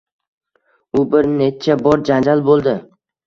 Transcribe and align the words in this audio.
U 1.01 1.03
bir 1.11 1.29
necha 1.33 1.77
bor 1.89 2.03
janjal 2.11 2.41
boʻldi. 2.51 2.75